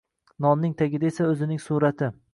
[0.45, 2.15] Nonning tagida esa o‘zining surati.